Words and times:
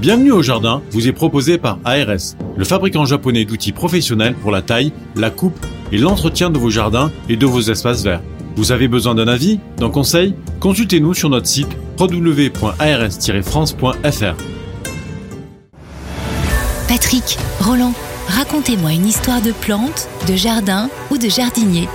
Bienvenue 0.00 0.30
au 0.30 0.42
jardin 0.42 0.80
vous 0.92 1.08
est 1.08 1.12
proposé 1.12 1.58
par 1.58 1.80
ARS, 1.84 2.36
le 2.56 2.64
fabricant 2.64 3.04
japonais 3.04 3.44
d'outils 3.44 3.72
professionnels 3.72 4.36
pour 4.36 4.52
la 4.52 4.62
taille, 4.62 4.92
la 5.16 5.30
coupe 5.30 5.58
et 5.90 5.98
l'entretien 5.98 6.50
de 6.50 6.58
vos 6.58 6.70
jardins 6.70 7.10
et 7.28 7.36
de 7.36 7.46
vos 7.46 7.62
espaces 7.62 8.04
verts. 8.04 8.22
Vous 8.54 8.70
avez 8.70 8.86
besoin 8.86 9.16
d'un 9.16 9.26
avis, 9.26 9.58
d'un 9.76 9.90
conseil? 9.90 10.36
Consultez-nous 10.60 11.14
sur 11.14 11.30
notre 11.30 11.48
site 11.48 11.76
www.ars-france.fr. 11.98 14.36
Patrick, 16.86 17.38
Roland, 17.58 17.94
racontez-moi 18.28 18.92
une 18.92 19.06
histoire 19.06 19.42
de 19.42 19.50
plante, 19.50 20.08
de 20.28 20.36
jardin 20.36 20.88
ou 21.10 21.18
de 21.18 21.28
jardinier. 21.28 21.88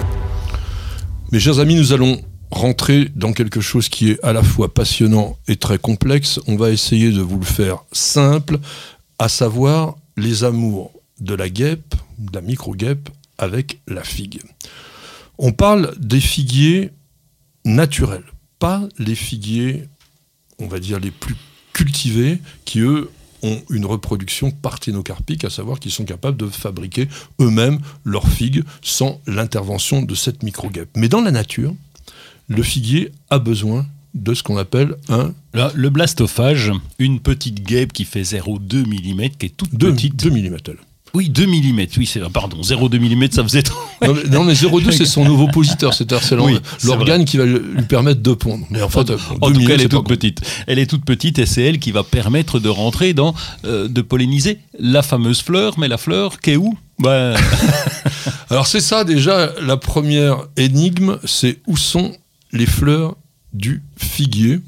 Mes 1.32 1.40
chers 1.40 1.60
amis, 1.60 1.76
nous 1.76 1.94
allons 1.94 2.18
rentrer 2.54 3.10
dans 3.16 3.34
quelque 3.34 3.62
chose 3.62 3.90
qui 3.90 4.12
est 4.12 4.24
à 4.24 4.34
la 4.34 4.44
fois 4.44 4.74
passionnant 4.74 5.38
et 5.48 5.56
très 5.56 5.78
complexe. 5.78 6.40
On 6.48 6.56
va 6.56 6.72
essayer 6.72 7.12
de 7.12 7.22
vous 7.22 7.40
le 7.40 7.46
faire 7.46 7.84
simple, 7.92 8.60
à 9.20 9.30
savoir 9.30 9.96
les 10.18 10.44
amours 10.44 10.92
de 11.20 11.34
la 11.34 11.50
guêpe, 11.50 11.96
de 12.18 12.34
la 12.34 12.42
micro-guêpe, 12.42 13.10
avec 13.38 13.80
la 13.88 14.04
figue. 14.04 14.42
On 15.38 15.52
parle 15.52 15.94
des 15.98 16.20
figuiers 16.20 16.92
naturels, 17.66 18.26
pas 18.60 18.88
les 19.00 19.16
figuiers, 19.16 19.88
on 20.60 20.68
va 20.68 20.80
dire, 20.80 21.00
les 21.00 21.12
plus 21.12 21.36
cultivés, 21.74 22.40
qui 22.66 22.80
eux 22.80 23.10
ont 23.42 23.62
une 23.70 23.86
reproduction 23.86 24.52
parthénocarpique, 24.52 25.44
à 25.44 25.50
savoir 25.50 25.80
qu'ils 25.80 25.92
sont 25.92 26.06
capables 26.06 26.38
de 26.38 26.48
fabriquer 26.48 27.10
eux-mêmes 27.42 27.80
leurs 28.06 28.28
figues 28.28 28.64
sans 28.82 29.20
l'intervention 29.28 30.02
de 30.02 30.16
cette 30.16 30.44
micro-guêpe. 30.44 30.92
Mais 30.96 31.10
dans 31.10 31.22
la 31.22 31.32
nature, 31.32 31.76
le 32.48 32.64
figuier 32.64 33.12
a 33.30 33.40
besoin 33.40 33.86
de 34.14 34.34
ce 34.34 34.44
qu'on 34.44 34.58
appelle 34.58 34.96
un... 35.10 35.34
le 35.54 35.90
blastophage, 35.90 36.72
une 37.00 37.20
petite 37.20 37.64
guêpe 37.64 37.94
qui 37.94 38.06
fait 38.06 38.22
0,2 38.22 38.86
mm, 38.86 39.30
qui 39.38 39.48
est 39.48 39.58
toute 39.58 39.74
2, 39.76 39.94
petite. 39.94 40.16
2 40.16 40.30
mm. 40.30 40.58
Oui, 41.16 41.30
2 41.30 41.46
mm, 41.46 41.86
oui, 41.98 42.06
c'est 42.08 42.20
pardon, 42.32 42.62
0,2 42.62 43.00
mm, 43.00 43.32
ça 43.32 43.44
faisait 43.44 43.62
trop. 43.62 43.80
Non, 44.32 44.44
mais, 44.44 44.54
0,2, 44.54 44.92
c'est 44.92 45.06
son 45.06 45.26
ovipositeur, 45.28 45.94
c'est-à-dire 45.94 46.24
c'est 46.24 46.36
l'organe 46.86 47.26
qui 47.26 47.38
va 47.38 47.46
lui 47.46 47.84
permettre 47.88 48.22
de 48.22 48.34
pondre. 48.34 48.66
Mais 48.70 48.82
en, 48.82 48.90
fait, 48.90 49.12
en 49.42 49.52
tout 49.52 49.66
cas, 49.66 49.74
elle 49.74 49.82
est, 49.82 49.90
toute 49.90 50.08
petite. 50.08 50.42
Elle 50.68 50.80
est 50.80 50.88
toute 50.88 51.06
petite 51.06 51.40
et 51.40 51.46
c'est 51.46 51.62
elle 51.62 51.80
qui 51.80 51.92
va 51.92 52.04
permettre 52.04 52.60
de 52.60 52.70
rentrer 52.70 53.14
dans, 53.14 53.34
euh, 53.66 53.88
de 53.88 54.02
polliniser 54.02 54.60
la 54.80 55.04
fameuse 55.04 55.42
fleur, 55.42 55.78
mais 55.78 55.88
la 55.88 55.98
fleur 55.98 56.40
qui 56.40 56.52
est 56.52 56.58
où? 56.58 56.78
Bah... 57.00 57.36
Alors 58.50 58.68
c'est 58.68 58.82
ça 58.82 59.04
déjà, 59.04 59.52
la 59.62 59.78
première 59.78 60.48
énigme, 60.58 61.18
c'est 61.26 61.60
où 61.68 61.78
sont 61.78 62.12
les 62.54 62.66
fleurs 62.66 63.18
du 63.52 63.84
figuier 63.98 64.62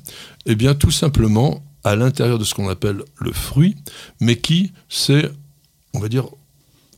Eh 0.46 0.56
bien, 0.56 0.76
tout 0.76 0.92
simplement 0.92 1.64
à 1.84 1.96
l'intérieur 1.96 2.40
de 2.40 2.44
ce 2.44 2.54
qu'on 2.54 2.68
appelle 2.68 3.04
le 3.20 3.32
fruit, 3.32 3.76
mais 4.20 4.36
qui 4.36 4.74
s'est, 4.90 5.32
on 5.94 6.00
va 6.00 6.10
dire, 6.10 6.26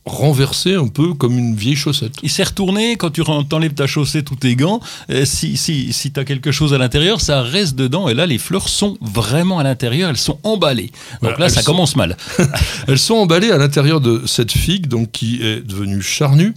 renversé 0.04 0.74
un 0.74 0.88
peu 0.88 1.14
comme 1.14 1.38
une 1.38 1.54
vieille 1.54 1.76
chaussette. 1.76 2.12
Il 2.22 2.30
s'est 2.30 2.44
retourné, 2.44 2.96
quand 2.96 3.10
tu 3.10 3.22
enlèves 3.22 3.74
ta 3.74 3.86
chaussette 3.86 4.30
ou 4.30 4.36
tes 4.36 4.56
gants, 4.56 4.80
euh, 5.10 5.24
si, 5.24 5.56
si, 5.56 5.92
si 5.92 6.12
tu 6.12 6.20
as 6.20 6.24
quelque 6.24 6.50
chose 6.52 6.74
à 6.74 6.78
l'intérieur, 6.78 7.20
ça 7.20 7.42
reste 7.42 7.74
dedans. 7.74 8.08
Et 8.08 8.14
là, 8.14 8.26
les 8.26 8.38
fleurs 8.38 8.68
sont 8.68 8.96
vraiment 9.00 9.58
à 9.58 9.62
l'intérieur, 9.62 10.10
elles 10.10 10.16
sont 10.16 10.38
emballées. 10.42 10.90
Donc 11.22 11.38
là, 11.38 11.48
ça 11.48 11.62
commence 11.62 11.96
mal. 11.96 12.16
elles 12.88 12.98
sont 12.98 13.14
emballées 13.14 13.50
à 13.50 13.58
l'intérieur 13.58 14.00
de 14.00 14.26
cette 14.26 14.52
figue, 14.52 14.86
donc 14.86 15.12
qui 15.12 15.42
est 15.42 15.60
devenue 15.60 16.02
charnue. 16.02 16.54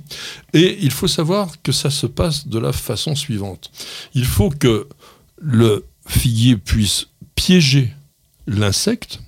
Et 0.53 0.78
il 0.81 0.92
faut 0.92 1.08
savoir 1.08 1.50
que 1.64 1.72
ça 1.72 1.89
se 1.89 2.08
passe 2.08 2.47
de 2.47 2.59
la 2.59 2.73
façon 2.73 3.16
suivante. 3.16 3.72
Il 4.14 4.25
faut 4.25 4.50
que 4.50 4.88
le 5.42 5.86
figuier 6.08 6.58
puisse 6.58 7.08
piéger 7.36 7.94
l'insecte 8.47 9.19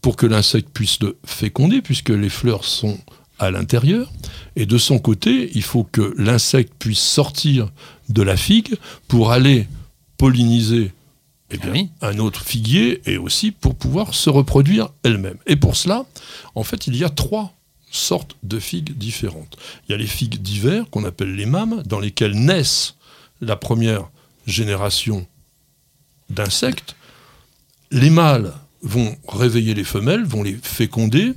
pour 0.00 0.16
que 0.16 0.26
l'insecte 0.26 0.68
puisse 0.72 1.00
le 1.00 1.16
féconder, 1.24 1.82
puisque 1.82 2.10
les 2.10 2.28
fleurs 2.28 2.64
sont 2.64 2.98
à 3.38 3.50
l'intérieur. 3.50 4.12
Et 4.56 4.66
de 4.66 4.78
son 4.78 4.98
côté, 4.98 5.50
il 5.54 5.62
faut 5.62 5.84
que 5.84 6.14
l'insecte 6.16 6.72
puisse 6.78 7.00
sortir 7.00 7.70
de 8.08 8.22
la 8.22 8.36
figue 8.36 8.76
pour 9.08 9.32
aller 9.32 9.66
polliniser 10.16 10.92
eh 11.50 11.58
bien, 11.58 11.88
ah 12.00 12.08
un 12.08 12.18
autre 12.18 12.42
figuier 12.42 13.02
et 13.06 13.18
aussi 13.18 13.52
pour 13.52 13.76
pouvoir 13.76 14.14
se 14.14 14.30
reproduire 14.30 14.88
elle-même. 15.04 15.36
Et 15.46 15.56
pour 15.56 15.76
cela, 15.76 16.04
en 16.54 16.64
fait, 16.64 16.86
il 16.86 16.96
y 16.96 17.04
a 17.04 17.08
trois 17.08 17.54
sortes 17.90 18.36
de 18.42 18.58
figues 18.58 18.96
différentes. 18.96 19.56
Il 19.88 19.92
y 19.92 19.94
a 19.94 19.98
les 19.98 20.06
figues 20.06 20.38
d'hiver, 20.42 20.84
qu'on 20.90 21.04
appelle 21.04 21.34
les 21.34 21.46
mâmes, 21.46 21.82
dans 21.86 22.00
lesquelles 22.00 22.34
naissent 22.34 22.96
la 23.40 23.56
première 23.56 24.08
génération 24.46 25.26
d'insectes. 26.30 26.96
Les 27.90 28.10
mâles 28.10 28.52
vont 28.82 29.16
réveiller 29.28 29.74
les 29.74 29.84
femelles, 29.84 30.24
vont 30.24 30.42
les 30.42 30.58
féconder, 30.60 31.32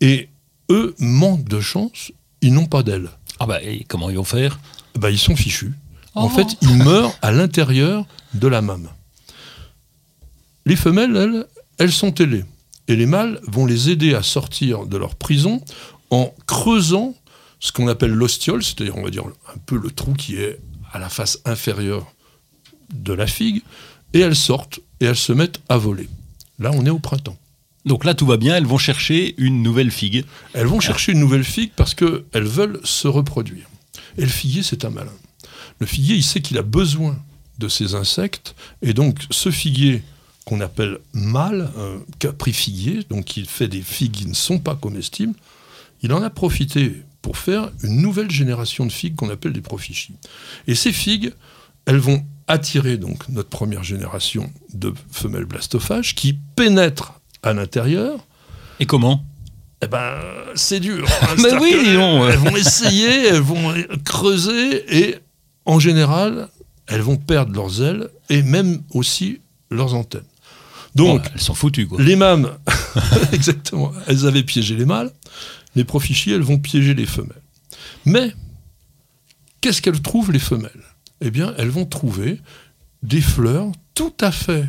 et 0.00 0.28
eux 0.72 0.94
manquent 0.98 1.48
de 1.48 1.60
chance, 1.60 2.12
ils 2.40 2.52
n'ont 2.52 2.66
pas 2.66 2.82
d'ailes. 2.82 3.10
Ah 3.38 3.46
bah, 3.46 3.62
et 3.62 3.84
comment 3.84 4.10
ils 4.10 4.16
vont 4.16 4.24
faire? 4.24 4.58
Bah, 4.98 5.10
Ils 5.10 5.18
sont 5.18 5.36
fichus. 5.36 5.72
En 6.14 6.26
oh. 6.26 6.28
fait, 6.28 6.56
ils 6.60 6.76
meurent 6.76 7.16
à 7.22 7.32
l'intérieur 7.32 8.04
de 8.34 8.48
la 8.48 8.62
mâme. 8.62 8.88
Les 10.66 10.76
femelles, 10.76 11.16
elles, 11.16 11.46
elles 11.78 11.92
sont 11.92 12.14
ailées. 12.20 12.44
Et 12.88 12.96
les 12.96 13.06
mâles 13.06 13.40
vont 13.46 13.66
les 13.66 13.90
aider 13.90 14.14
à 14.14 14.22
sortir 14.22 14.86
de 14.86 14.96
leur 14.96 15.14
prison 15.14 15.62
en 16.10 16.34
creusant 16.46 17.14
ce 17.60 17.72
qu'on 17.72 17.88
appelle 17.88 18.10
l'ostiole, 18.10 18.62
c'est-à-dire, 18.62 18.96
on 18.96 19.02
va 19.02 19.10
dire, 19.10 19.24
un 19.24 19.58
peu 19.66 19.78
le 19.78 19.90
trou 19.90 20.14
qui 20.14 20.36
est 20.36 20.58
à 20.92 20.98
la 20.98 21.08
face 21.08 21.38
inférieure 21.44 22.12
de 22.92 23.12
la 23.12 23.26
figue, 23.26 23.62
et 24.12 24.20
elles 24.20 24.36
sortent 24.36 24.80
et 25.00 25.06
elles 25.06 25.16
se 25.16 25.32
mettent 25.32 25.60
à 25.68 25.78
voler. 25.78 26.08
Là, 26.58 26.70
on 26.74 26.84
est 26.84 26.90
au 26.90 26.98
printemps. 26.98 27.38
Donc 27.84 28.04
là, 28.04 28.14
tout 28.14 28.26
va 28.26 28.36
bien, 28.36 28.56
elles 28.56 28.66
vont 28.66 28.78
chercher 28.78 29.34
une 29.38 29.62
nouvelle 29.62 29.90
figue. 29.90 30.24
Elles 30.54 30.66
vont 30.66 30.80
chercher 30.80 31.12
une 31.12 31.20
nouvelle 31.20 31.44
figue 31.44 31.72
parce 31.74 31.94
qu'elles 31.94 32.22
veulent 32.32 32.80
se 32.84 33.08
reproduire. 33.08 33.66
Et 34.18 34.22
le 34.22 34.28
figuier, 34.28 34.62
c'est 34.62 34.84
un 34.84 34.90
malin. 34.90 35.12
Le 35.78 35.86
figuier, 35.86 36.16
il 36.16 36.22
sait 36.22 36.40
qu'il 36.40 36.58
a 36.58 36.62
besoin 36.62 37.18
de 37.58 37.68
ces 37.68 37.94
insectes, 37.94 38.54
et 38.80 38.92
donc 38.92 39.18
ce 39.30 39.50
figuier 39.50 40.02
qu'on 40.44 40.60
appelle 40.60 40.98
mâle, 41.12 41.70
un 41.78 42.00
caprifiguier, 42.18 43.04
donc 43.08 43.36
il 43.36 43.46
fait 43.46 43.68
des 43.68 43.82
figues 43.82 44.12
qui 44.12 44.26
ne 44.26 44.34
sont 44.34 44.58
pas 44.58 44.74
comestibles, 44.74 45.34
il 46.02 46.12
en 46.12 46.22
a 46.22 46.30
profité 46.30 47.02
pour 47.20 47.36
faire 47.36 47.70
une 47.82 48.00
nouvelle 48.00 48.30
génération 48.30 48.84
de 48.84 48.92
figues 48.92 49.14
qu'on 49.14 49.30
appelle 49.30 49.52
des 49.52 49.60
profichies. 49.60 50.14
Et 50.66 50.74
ces 50.74 50.92
figues, 50.92 51.32
elles 51.86 51.98
vont 51.98 52.24
attirer 52.48 52.96
donc 52.96 53.28
notre 53.28 53.48
première 53.48 53.84
génération 53.84 54.52
de 54.74 54.92
femelles 55.10 55.44
blastophages 55.44 56.14
qui 56.14 56.36
pénètrent 56.56 57.20
à 57.42 57.52
l'intérieur. 57.52 58.26
Et 58.80 58.86
comment 58.86 59.24
eh 59.84 59.88
ben, 59.88 60.14
c'est 60.54 60.78
dur. 60.78 61.08
Mais 61.38 61.54
oui, 61.60 61.74
elles 61.74 61.96
vont 62.38 62.56
essayer, 62.56 63.26
elles 63.26 63.40
vont 63.40 63.74
creuser 64.04 65.06
et 65.06 65.16
en 65.64 65.80
général, 65.80 66.48
elles 66.86 67.00
vont 67.00 67.16
perdre 67.16 67.52
leurs 67.52 67.82
ailes 67.82 68.08
et 68.28 68.42
même 68.42 68.82
aussi 68.94 69.40
leurs 69.70 69.94
antennes. 69.94 70.22
Donc, 70.94 71.24
elles 71.34 71.40
sont 71.40 71.54
foutues 71.54 71.88
quoi. 71.88 72.00
Les 72.00 72.16
mâmes, 72.16 72.50
exactement, 73.32 73.92
elles 74.06 74.26
avaient 74.26 74.42
piégé 74.42 74.76
les 74.76 74.84
mâles. 74.84 75.10
Les 75.74 75.84
profichies, 75.84 76.32
elles 76.32 76.42
vont 76.42 76.58
piéger 76.58 76.94
les 76.94 77.06
femelles. 77.06 77.42
Mais 78.04 78.34
qu'est-ce 79.60 79.82
qu'elles 79.82 80.02
trouvent 80.02 80.30
les 80.30 80.38
femelles? 80.38 80.70
Eh 81.22 81.30
bien, 81.30 81.54
elles 81.56 81.70
vont 81.70 81.86
trouver 81.86 82.40
des 83.02 83.20
fleurs 83.20 83.72
tout 83.94 84.12
à 84.20 84.30
fait 84.30 84.66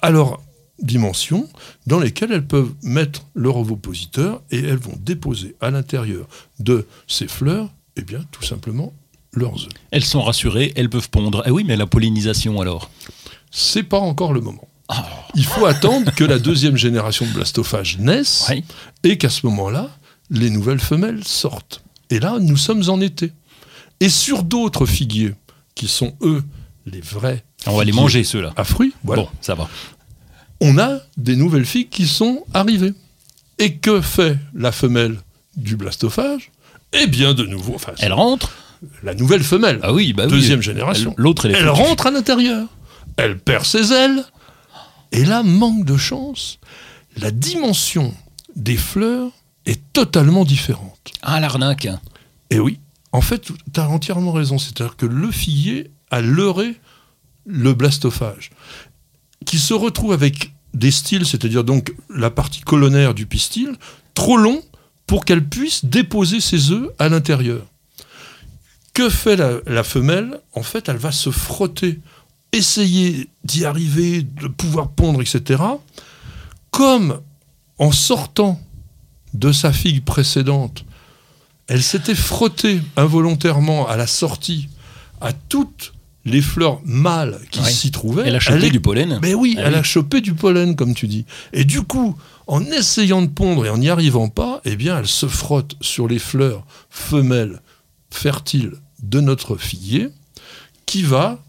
à 0.00 0.10
leur 0.10 0.40
dimensions 0.80 1.48
dans 1.86 2.00
lesquelles 2.00 2.32
elles 2.32 2.46
peuvent 2.46 2.72
mettre 2.82 3.26
leur 3.34 3.56
ovopositeur 3.56 4.42
et 4.50 4.58
elles 4.58 4.78
vont 4.78 4.98
déposer 5.00 5.56
à 5.60 5.70
l'intérieur 5.70 6.26
de 6.58 6.86
ces 7.06 7.28
fleurs, 7.28 7.70
eh 7.96 8.02
bien, 8.02 8.20
tout 8.32 8.42
simplement, 8.42 8.92
leurs 9.32 9.54
œufs. 9.54 9.72
Elles 9.90 10.04
sont 10.04 10.22
rassurées, 10.22 10.72
elles 10.76 10.90
peuvent 10.90 11.10
pondre. 11.10 11.42
Eh 11.46 11.50
oui, 11.50 11.64
mais 11.66 11.76
la 11.76 11.86
pollinisation 11.86 12.60
alors? 12.60 12.90
C'est 13.50 13.82
pas 13.84 13.98
encore 13.98 14.32
le 14.32 14.40
moment. 14.40 14.68
Ah. 14.88 15.06
Il 15.34 15.44
faut 15.44 15.66
attendre 15.66 16.12
que 16.14 16.24
la 16.24 16.38
deuxième 16.38 16.76
génération 16.76 17.26
de 17.26 17.32
blastophages 17.32 17.98
naisse 17.98 18.50
et 19.02 19.16
qu'à 19.16 19.30
ce 19.30 19.46
moment-là, 19.46 19.90
les 20.30 20.50
nouvelles 20.50 20.80
femelles 20.80 21.24
sortent. 21.24 21.82
Et 22.10 22.18
là, 22.18 22.38
nous 22.40 22.56
sommes 22.56 22.88
en 22.88 23.00
été. 23.00 23.32
Et 24.00 24.08
sur 24.08 24.42
d'autres 24.42 24.86
figuiers, 24.86 25.34
qui 25.74 25.88
sont 25.88 26.14
eux 26.22 26.42
les 26.86 27.00
vrais. 27.00 27.44
On 27.66 27.76
va 27.76 27.84
les 27.84 27.92
manger 27.92 28.24
ceux-là. 28.24 28.52
À 28.56 28.64
fruits, 28.64 28.92
voilà. 29.04 29.22
Bon, 29.22 29.28
ça 29.40 29.54
va 29.54 29.68
on 30.66 30.78
a 30.78 31.00
des 31.18 31.36
nouvelles 31.36 31.66
figues 31.66 31.90
qui 31.90 32.06
sont 32.06 32.42
arrivées. 32.54 32.94
Et 33.58 33.76
que 33.76 34.00
fait 34.00 34.38
la 34.54 34.72
femelle 34.72 35.18
du 35.56 35.76
blastophage? 35.76 36.50
Eh 36.94 37.06
bien, 37.06 37.34
de 37.34 37.44
nouveau. 37.44 37.74
Enfin, 37.74 37.92
elle 37.98 38.14
rentre 38.14 38.50
La 39.02 39.14
nouvelle 39.14 39.44
femelle. 39.44 39.78
Ah 39.82 39.92
oui, 39.92 40.14
bah 40.14 40.26
Deuxième 40.26 40.62
génération. 40.62 41.14
L'autre, 41.18 41.44
elle, 41.46 41.54
elle 41.54 41.68
rentre 41.68 42.06
à 42.06 42.10
l'intérieur. 42.10 42.66
Elle 43.18 43.38
perd 43.38 43.66
ses 43.66 43.92
ailes. 43.92 44.24
Et 45.12 45.24
là, 45.26 45.42
manque 45.42 45.84
de 45.84 45.98
chance, 45.98 46.58
la 47.18 47.30
dimension 47.30 48.14
des 48.56 48.76
fleurs 48.76 49.30
est 49.66 49.80
totalement 49.92 50.44
différente. 50.44 51.12
Ah, 51.22 51.40
l'arnaque 51.40 51.88
Et 52.50 52.58
oui, 52.58 52.80
en 53.12 53.20
fait, 53.20 53.42
tu 53.42 53.80
as 53.80 53.88
entièrement 53.88 54.32
raison. 54.32 54.58
C'est-à-dire 54.58 54.96
que 54.96 55.06
le 55.06 55.30
figuier 55.30 55.90
a 56.10 56.22
leurré 56.22 56.74
le 57.44 57.74
blastophage 57.74 58.50
qui 59.44 59.58
se 59.58 59.74
retrouve 59.74 60.12
avec 60.12 60.53
des 60.74 60.90
styles, 60.90 61.26
c'est-à-dire 61.26 61.64
donc 61.64 61.94
la 62.10 62.30
partie 62.30 62.60
colonnaire 62.60 63.14
du 63.14 63.26
pistil, 63.26 63.76
trop 64.14 64.36
long 64.36 64.62
pour 65.06 65.24
qu'elle 65.24 65.44
puisse 65.44 65.84
déposer 65.84 66.40
ses 66.40 66.70
œufs 66.70 66.90
à 66.98 67.08
l'intérieur. 67.08 67.64
Que 68.92 69.08
fait 69.08 69.36
la, 69.36 69.84
femelle? 69.84 70.40
En 70.52 70.62
fait, 70.62 70.88
elle 70.88 70.96
va 70.96 71.12
se 71.12 71.30
frotter, 71.30 72.00
essayer 72.52 73.28
d'y 73.42 73.64
arriver, 73.64 74.22
de 74.22 74.46
pouvoir 74.46 74.90
pondre, 74.90 75.20
etc. 75.20 75.62
Comme 76.70 77.20
en 77.78 77.90
sortant 77.90 78.60
de 79.32 79.50
sa 79.50 79.72
figue 79.72 80.04
précédente, 80.04 80.84
elle 81.66 81.82
s'était 81.82 82.14
frottée 82.14 82.82
involontairement 82.96 83.88
à 83.88 83.96
la 83.96 84.06
sortie 84.06 84.68
à 85.20 85.32
toutes 85.32 85.93
les 86.24 86.40
fleurs 86.42 86.80
mâles 86.84 87.38
qui 87.50 87.60
Ouais. 87.60 87.70
s'y 87.70 87.90
trouvaient. 87.90 88.24
Elle 88.26 88.36
a 88.36 88.40
chopé 88.40 88.66
est- 88.66 88.70
du 88.70 88.80
pollen. 88.80 89.18
Mais 89.22 89.34
oui, 89.34 89.54
Ah 89.58 89.62
elle 89.66 89.72
oui. 89.74 89.78
a 89.78 89.82
chopé 89.82 90.20
du 90.20 90.34
pollen, 90.34 90.74
comme 90.76 90.94
tu 90.94 91.06
dis. 91.06 91.26
Et 91.52 91.64
du 91.64 91.82
coup, 91.82 92.16
en 92.46 92.64
essayant 92.64 93.22
de 93.22 93.26
pondre 93.28 93.66
et 93.66 93.70
en 93.70 93.78
n'y 93.78 93.88
arrivant 93.90 94.28
pas, 94.28 94.60
eh 94.64 94.76
bien, 94.76 94.98
elle 94.98 95.06
se 95.06 95.26
frotte 95.26 95.76
sur 95.80 96.08
les 96.08 96.18
fleurs 96.18 96.64
femelles 96.90 97.60
fertiles 98.10 98.72
de 99.02 99.20
notre 99.20 99.56
figuier, 99.56 100.08
qui 100.86 101.02
va 101.02 101.42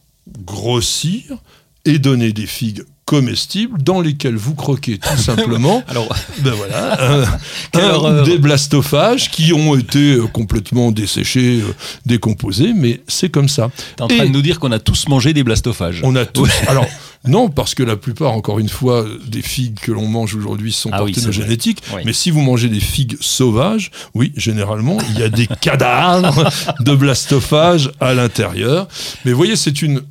grossir 0.46 1.38
et 1.86 2.00
donner 2.00 2.34
des 2.34 2.48
figues 2.48 2.84
comestibles 3.06 3.82
dans 3.84 4.02
lesquelles 4.02 4.36
vous 4.36 4.56
croquez 4.56 4.98
tout 4.98 5.18
simplement 5.18 5.84
Alors, 5.88 6.08
ben 6.40 6.54
voilà, 6.54 7.28
un- 7.74 8.24
des 8.24 8.40
blastophages 8.40 9.30
qui 9.30 9.54
ont 9.54 9.76
été 9.76 10.16
euh, 10.16 10.28
complètement 10.28 10.92
desséchés, 10.92 11.62
euh, 11.62 11.74
décomposés, 12.06 12.74
mais 12.76 13.02
c'est 13.08 13.30
comme 13.30 13.48
ça. 13.48 13.70
t'es 13.96 14.02
en 14.04 14.08
train 14.08 14.26
de 14.26 14.32
nous 14.32 14.42
dire 14.42 14.60
qu'on 14.60 14.72
a 14.72 14.80
tous 14.80 15.08
mangé 15.08 15.34
des 15.34 15.44
blastophages. 15.44 16.02
On 16.04 16.16
a 16.16 16.26
tous. 16.26 16.50
Alors, 16.68 16.88
non, 17.28 17.50
parce 17.50 17.76
que 17.76 17.84
la 17.84 17.96
plupart, 17.96 18.32
encore 18.34 18.60
une 18.60 18.70
fois, 18.70 19.06
des 19.28 19.42
figues 19.42 19.80
que 19.80 19.92
l'on 19.92 20.08
mange 20.08 20.36
aujourd'hui 20.36 20.72
sont 20.72 20.90
Ah 20.92 21.00
parthénogénétiques. 21.00 21.82
Oui. 21.96 22.02
Mais 22.06 22.14
si 22.14 22.32
vous 22.32 22.42
mangez 22.42 22.70
des 22.70 22.80
figues 22.80 23.18
sauvages, 23.20 23.92
oui, 24.14 24.32
généralement, 24.36 24.98
il 25.12 25.20
y 25.20 25.24
a 25.24 25.30
des 25.30 25.48
cadavres 25.48 26.50
de 26.80 26.96
blastophages 26.96 27.92
à 28.00 28.14
l'intérieur. 28.14 28.88
Mais 29.26 29.32
vous 29.32 29.38
voyez, 29.38 29.56
c'est 29.56 29.82
une 29.82 30.02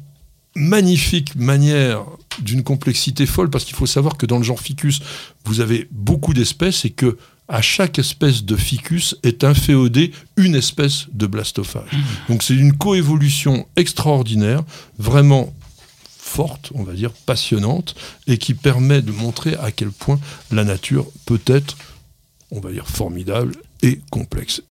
magnifique 0.55 1.35
manière 1.35 2.05
d'une 2.41 2.63
complexité 2.63 3.27
folle 3.27 3.51
parce 3.51 3.65
qu'il 3.65 3.77
faut 3.77 3.87
savoir 3.87 4.17
que 4.17 4.27
dans 4.27 4.39
le 4.39 4.45
genre 4.45 4.61
ficus, 4.61 5.01
vous 5.45 5.61
avez 5.61 5.89
beaucoup 5.91 6.35
d'espèces 6.35 6.85
et 6.85 6.91
que 6.91 7.19
à 7.49 7.61
chaque 7.61 7.99
espèce 7.99 8.45
de 8.45 8.57
ficus 8.57 9.17
est 9.23 9.45
inféodée 9.45 10.13
une 10.37 10.55
espèce 10.55 11.07
de 11.13 11.27
blastophage. 11.27 11.91
Donc 12.29 12.43
c'est 12.43 12.55
une 12.55 12.73
coévolution 12.73 13.67
extraordinaire, 13.77 14.63
vraiment 14.99 15.53
forte, 16.19 16.73
on 16.75 16.83
va 16.83 16.95
dire, 16.95 17.13
passionnante, 17.13 17.95
et 18.27 18.39
qui 18.39 18.55
permet 18.55 19.03
de 19.03 19.13
montrer 19.13 19.55
à 19.57 19.71
quel 19.71 19.91
point 19.91 20.19
la 20.51 20.65
nature 20.65 21.07
peut 21.27 21.43
être, 21.47 21.77
on 22.51 22.61
va 22.61 22.73
dire, 22.73 22.89
formidable 22.89 23.55
et 23.83 24.01
complexe. 24.11 24.63